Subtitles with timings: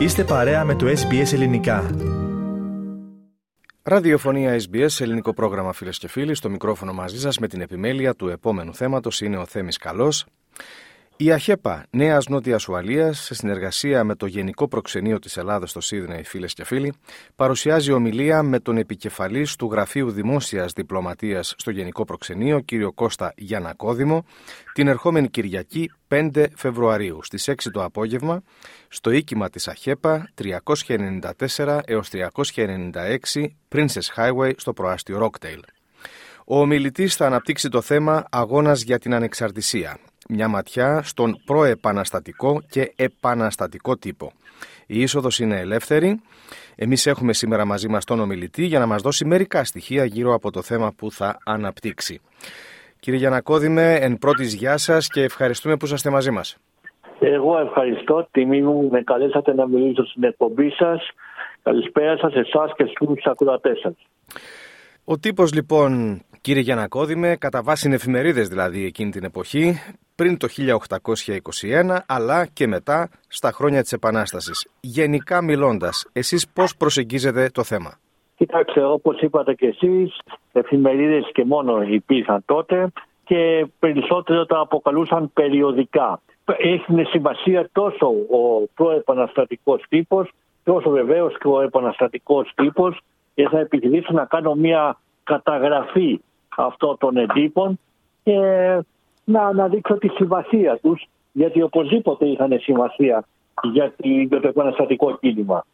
[0.00, 1.90] Είστε παρέα με το SBS Ελληνικά.
[3.82, 6.34] Ραδιοφωνία SBS, ελληνικό πρόγραμμα φίλες και φίλοι.
[6.34, 10.26] Στο μικρόφωνο μαζί σας με την επιμέλεια του επόμενου θέματος είναι ο Θέμης Καλός.
[11.22, 16.24] Η ΑΧΕΠΑ Νέας Νότιας Ουαλίας, σε συνεργασία με το Γενικό Προξενείο της Ελλάδα στο Σίδνεϊ,
[16.24, 16.94] φίλες και φίλοι,
[17.36, 24.24] παρουσιάζει ομιλία με τον επικεφαλής του Γραφείου Δημόσιας Διπλωματίας στο Γενικό Προξενείο, κύριο Κώστα Γιανακόδημο,
[24.72, 28.42] την ερχόμενη Κυριακή 5 Φεβρουαρίου στις 6 το απόγευμα,
[28.88, 35.60] στο οίκημα της ΑΧΕΠΑ 394 έως 396 Princess Highway στο προάστιο Rocktail.
[36.44, 39.98] Ο ομιλητής θα αναπτύξει το θέμα Αγώνας για την Ανεξαρτησία,
[40.30, 44.32] μια ματιά στον προεπαναστατικό και επαναστατικό τύπο.
[44.86, 46.20] Η είσοδος είναι ελεύθερη.
[46.76, 50.50] Εμείς έχουμε σήμερα μαζί μας τον ομιλητή για να μας δώσει μερικά στοιχεία γύρω από
[50.50, 52.20] το θέμα που θα αναπτύξει.
[53.00, 56.56] Κύριε Γιανακόδημε, εν πρώτης γεια σας και ευχαριστούμε που είστε μαζί μας.
[57.20, 58.28] Εγώ ευχαριστώ.
[58.30, 61.08] Τιμή μου με καλέσατε να μιλήσω στην εκπομπή σας.
[61.62, 63.94] Καλησπέρα σας, εσάς και στους ακροατές σας.
[65.04, 69.74] Ο τύπος λοιπόν, κύριε Γιανακόδημε, κατά βάση εφημερίδες δηλαδή εκείνη την εποχή,
[70.14, 74.68] πριν το 1821 αλλά και μετά στα χρόνια της Επανάστασης.
[74.80, 77.98] Γενικά μιλώντας, εσείς πώς προσεγγίζετε το θέμα;
[78.36, 80.18] Κοιτάξτε, όπως είπατε και εσείς,
[80.52, 82.92] εφημερίδες και μόνο υπήρχαν τότε
[83.24, 86.20] και περισσότερο τα αποκαλούσαν περιοδικά.
[86.44, 90.30] Έχει σημασία τόσο ο προεπαναστατικός τύπος,
[90.64, 93.00] τόσο βεβαίως και ο επαναστατικός τύπος
[93.34, 96.20] και θα επιχειρήσω να κάνω μια καταγραφή
[96.66, 97.78] αυτών των εντύπων
[98.22, 98.38] και
[99.24, 103.24] να αναδείξω τη σημασία τους γιατί οπωσδήποτε είχαν σημασία
[103.72, 103.92] για,
[104.40, 105.64] το επαναστατικό κίνημα.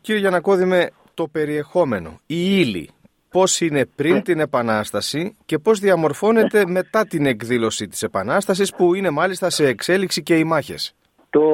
[0.00, 2.90] Κύριε Γιανακώδη, το περιεχόμενο, η ύλη,
[3.30, 9.10] πώς είναι πριν την Επανάσταση και πώς διαμορφώνεται μετά την εκδήλωση της Επανάστασης που είναι
[9.10, 10.94] μάλιστα σε εξέλιξη και οι μάχες;
[11.30, 11.48] Το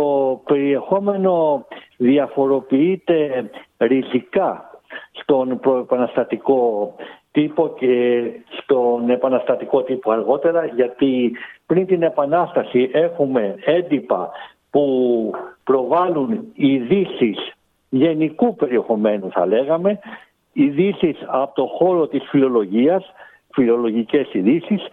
[0.45, 1.67] περιεχόμενο
[1.97, 4.81] διαφοροποιείται ριζικά
[5.13, 6.95] στον προεπαναστατικό
[7.33, 8.23] τύπο και
[8.63, 11.33] στον επαναστατικό τύπο αργότερα γιατί
[11.67, 14.31] πριν την επανάσταση έχουμε έντυπα
[14.71, 15.31] που
[15.65, 17.53] προβάλλουν ειδήσεις
[17.89, 19.99] γενικού περιεχομένου θα λέγαμε
[20.53, 23.13] ειδήσεις από το χώρο της φιλολογίας
[23.53, 24.87] φιλολογικές ειδήσεις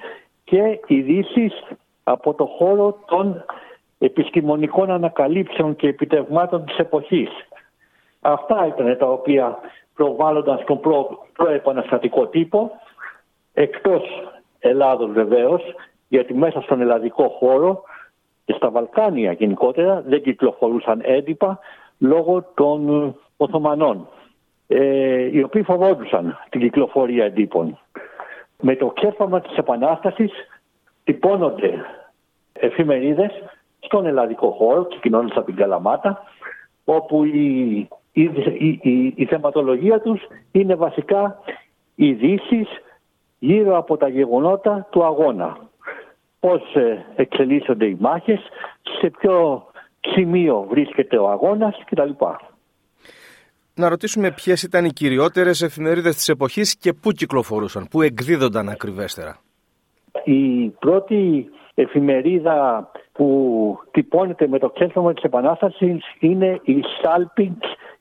[0.43, 1.63] και ειδήσεις
[2.03, 3.45] από το χώρο των
[3.99, 7.29] επιστημονικών ανακαλύψεων και επιτευγμάτων της εποχής.
[8.21, 9.57] Αυτά ήταν τα οποία
[9.97, 12.71] προβάλλονταν στον προ, προεπαναστατικό τύπο,
[13.53, 14.01] εκτός
[14.59, 15.61] Ελλάδος βεβαίως,
[16.07, 17.83] γιατί μέσα στον ελλαδικό χώρο
[18.45, 21.59] και στα Βαλκάνια γενικότερα δεν κυκλοφορούσαν έντυπα
[21.97, 24.07] λόγω των Οθωμανών,
[24.67, 27.79] ε, οι οποίοι φοβόντουσαν την κυκλοφορία εντύπων.
[28.61, 30.31] Με το κέφαμα της Επανάστασης
[31.03, 31.85] τυπώνονται
[32.53, 33.31] εφημερίδες
[33.79, 36.23] στον ελλαδικό χώρο, ξεκινώντας από την Καλαμάτα,
[36.85, 37.87] όπου οι
[38.21, 41.39] η, η, η, θεματολογία τους είναι βασικά
[41.95, 42.67] ειδήσεις
[43.39, 45.57] γύρω από τα γεγονότα του αγώνα.
[46.39, 48.39] Πώς ε, εξελίσσονται οι μάχες,
[48.99, 49.65] σε ποιο
[49.99, 52.11] σημείο βρίσκεται ο αγώνας κτλ.
[53.73, 59.37] Να ρωτήσουμε ποιες ήταν οι κυριότερες εφημερίδες της εποχής και πού κυκλοφορούσαν, πού εκδίδονταν ακριβέστερα.
[60.23, 67.57] Η πρώτη εφημερίδα που τυπώνεται με το κέντρο της Επανάστασης είναι η Salping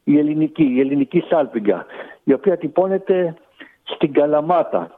[0.08, 1.86] η ελληνική, η ελληνική σάλπιγγα,
[2.24, 3.34] η οποία τυπώνεται
[3.82, 4.94] στην Καλαμάτα,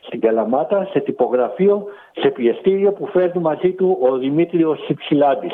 [0.00, 5.52] στην Καλαμάτα, σε τυπογραφείο, σε πιεστήριο που φέρνει μαζί του ο Δημήτριος Υψηλάντης.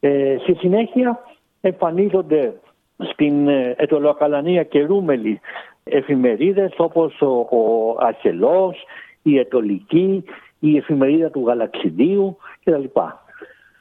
[0.00, 1.20] Ε, στη συνέχεια
[1.60, 2.54] εμφανίζονται
[2.96, 5.40] στην ε, Ετωλοκαλανία και Ρούμελη
[5.84, 8.84] εφημερίδες όπως ο, ο Αρχελός,
[9.22, 10.24] η Ετολική,
[10.58, 12.84] η εφημερίδα του Γαλαξιδίου κτλ.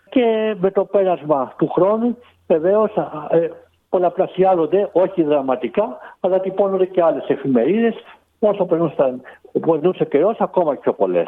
[0.09, 2.17] Και με το πέρασμα του χρόνου
[2.51, 2.91] Βεβαίως
[3.29, 3.49] ε,
[3.89, 7.95] πολλαπλασιάζονται, όχι δραματικά, αλλά τυπώνονται και άλλες εφημερίδες.
[8.39, 11.27] Όσο περνούσε καιρός, ακόμα πιο πολλές.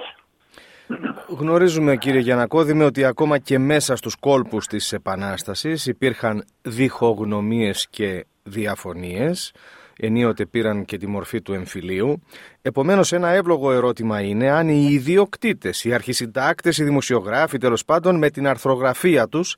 [1.40, 9.54] Γνωρίζουμε κύριε Γιανακώδη ότι ακόμα και μέσα στους κόλπους της Επανάστασης υπήρχαν διχογνωμίες και διαφωνίες
[10.01, 12.22] ενίοτε πήραν και τη μορφή του εμφυλίου.
[12.62, 18.30] Επομένως ένα εύλογο ερώτημα είναι αν οι ιδιοκτήτες, οι αρχισυντάκτες, οι δημοσιογράφοι τέλος πάντων με
[18.30, 19.57] την αρθρογραφία τους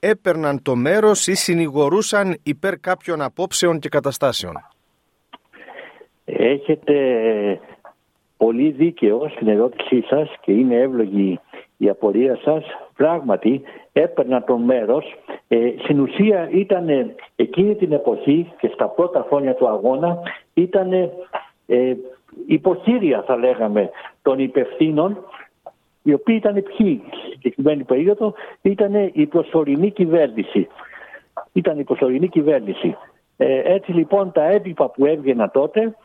[0.00, 4.54] έπαιρναν το μέρος ή συνηγορούσαν υπέρ κάποιων απόψεων και καταστάσεων.
[6.24, 6.94] Έχετε
[8.36, 11.40] πολύ δίκαιο στην ερώτησή σας και είναι εύλογη
[11.76, 12.64] η απορία σας.
[12.96, 13.62] Πράγματι
[13.92, 15.04] έπαιρναν το μέρος.
[15.48, 20.18] Ε, στην ουσία ήταν εκείνη την εποχή και στα πρώτα χρόνια του αγώνα
[20.54, 20.92] ήταν
[21.66, 21.96] ε,
[22.46, 23.90] υποχείρια θα λέγαμε
[24.22, 25.24] των υπευθύνων
[26.08, 30.68] οι οποίοι ήταν ποιοι στη συγκεκριμένη περίοδο, ήταν η προσωρινή κυβέρνηση.
[31.52, 32.96] Ήταν η προσωρινή κυβέρνηση.
[33.36, 35.96] Ε, έτσι λοιπόν τα έντυπα που έβγαιναν τότε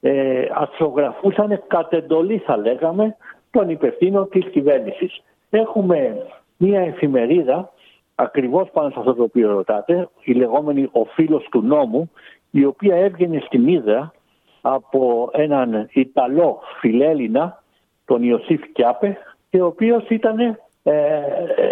[0.00, 3.16] ε, αξιογραφούσαν κατ' εντολή θα λέγαμε
[3.50, 5.22] των υπευθύνων της κυβέρνησης.
[5.50, 6.26] Έχουμε
[6.56, 7.72] μία εφημερίδα
[8.14, 12.10] ακριβώς πάνω σε αυτό το οποίο ρωτάτε, η λεγόμενη «Ο φίλος του νόμου»,
[12.50, 14.12] η οποία έβγαινε στην Ήδρα
[14.60, 17.62] από έναν Ιταλό φιλέλληνα,
[18.04, 19.18] τον Ιωσήφ Κιάπε,
[19.50, 20.38] και ο οποίος ήταν,
[20.82, 21.20] ε,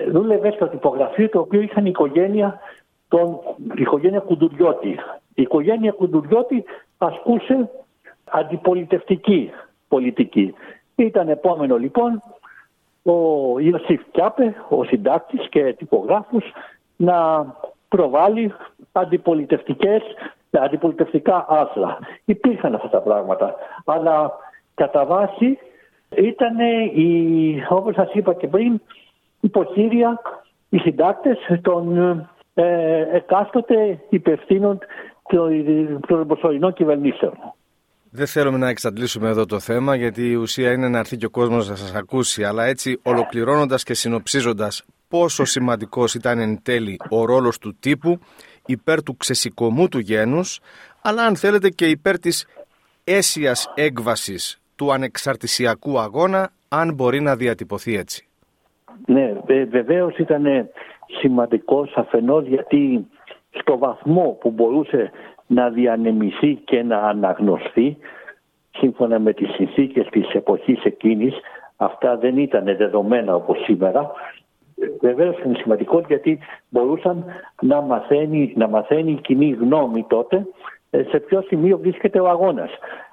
[0.09, 2.59] δούλευε στο τυπογραφείο το οποίο είχαν η οικογένεια,
[3.09, 4.99] τον, η οικογένεια Κουντουριώτη.
[5.35, 6.65] Η οικογένεια Κουντουριώτη
[6.99, 7.71] ασκούσε
[8.25, 9.51] αντιπολιτευτική
[9.89, 10.55] πολιτική.
[10.95, 12.23] Ήταν επόμενο λοιπόν
[13.03, 16.53] ο Ιωσήφ Κιάπε, ο συντάκτης και τυπογράφος,
[16.97, 17.47] να
[17.89, 18.53] προβάλλει
[18.93, 20.03] αντιπολιτευτικές,
[20.51, 21.99] αντιπολιτευτικά άθρα.
[22.25, 24.33] Υπήρχαν αυτά τα πράγματα, αλλά
[24.75, 25.59] κατά βάση
[26.11, 26.59] ήταν,
[26.95, 28.81] η, όπως σας είπα και πριν,
[29.41, 30.21] υποχείρια
[30.69, 31.99] οι συντάκτες των
[32.55, 34.79] ε, εκάστοτε υπευθύνων
[36.07, 37.33] των προσωρινών κυβερνήσεων.
[38.11, 41.31] Δεν θέλουμε να εξαντλήσουμε εδώ το θέμα, γιατί η ουσία είναι να έρθει και ο
[41.31, 42.45] κόσμος να σας ακούσει.
[42.45, 48.19] Αλλά έτσι, ολοκληρώνοντας και συνοψίζοντας, πόσο σημαντικός ήταν εν τέλει ο ρόλος του τύπου
[48.67, 50.61] υπέρ του ξεσηκωμού του γένους,
[51.03, 52.47] αλλά αν θέλετε και υπέρ της
[53.05, 58.27] αίσιας έκβασης του ανεξαρτησιακού αγώνα, αν μπορεί να διατυπωθεί έτσι.
[59.07, 59.33] Ναι,
[59.71, 60.69] βεβαίως ήταν
[61.19, 63.07] σημαντικός αφενός γιατί
[63.51, 65.11] στο βαθμό που μπορούσε
[65.47, 67.97] να διανεμηθεί και να αναγνωστεί
[68.71, 71.35] σύμφωνα με τις συνθήκες της εποχής εκείνης
[71.77, 74.13] αυτά δεν ήταν δεδομένα όπως σήμερα
[75.01, 76.39] Βεβαίως είναι σημαντικό γιατί
[76.69, 77.25] μπορούσαν
[77.63, 80.47] να μαθαίνει, να μαθαίνει η κοινή γνώμη τότε
[80.91, 82.71] ε, σε ποιο σημείο βρίσκεται ο αγώνας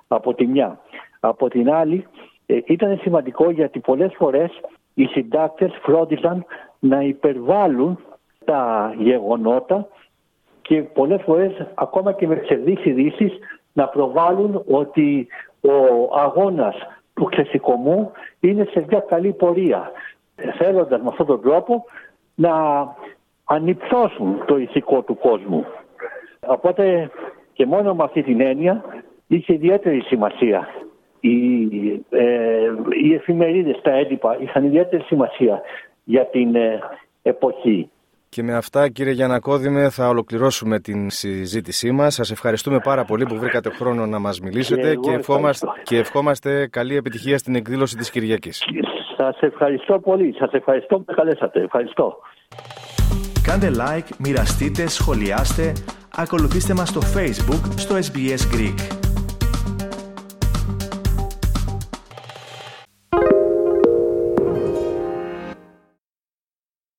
[0.08, 0.80] από τη μια.
[1.26, 2.08] Από την άλλη
[2.46, 4.52] ε, ήταν σημαντικό γιατί πολλές φορές
[4.94, 6.46] οι συντάκτες φρόντιζαν
[6.80, 8.00] να υπερβάλλουν
[8.46, 9.88] τα γεγονότα
[10.62, 13.32] και πολλές φορές ακόμα και με ψευδείς ειδήσει
[13.74, 15.28] να προβάλλουν ότι
[15.62, 16.76] ο αγώνας
[17.14, 19.92] του ξεσηκωμού είναι σε μια καλή πορεία
[20.58, 21.86] θέλοντας με αυτόν τον τρόπο
[22.36, 22.52] να
[23.44, 25.66] ανυψώσουν το ηθικό του κόσμου.
[26.48, 27.10] Οπότε
[27.54, 28.84] και μόνο με αυτή την έννοια
[29.28, 30.68] είχε ιδιαίτερη σημασία.
[31.26, 31.64] Οι,
[32.10, 32.26] ε,
[33.04, 35.62] οι εφημερίδες, τα έντυπα είχαν ιδιαίτερη σημασία
[36.04, 36.80] για την ε,
[37.22, 37.90] εποχή.
[38.30, 42.14] Και με αυτά κύριε Γιανακόδημε θα ολοκληρώσουμε την συζήτησή μας.
[42.14, 46.96] Σας ευχαριστούμε πάρα πολύ που βρήκατε χρόνο να μας μιλήσετε και, ευχόμαστε, και ευχόμαστε καλή
[46.96, 48.64] επιτυχία στην εκδήλωση της Κυριακής.
[49.18, 50.36] Σας ευχαριστώ πολύ.
[50.38, 51.62] Σας ευχαριστώ που με καλέσατε.
[51.62, 52.18] Ευχαριστώ.
[53.44, 55.74] Κάντε like, μοιραστείτε, σχολιάστε,
[56.18, 59.03] ακολουθήστε μας στο Facebook, στο SBS Greek.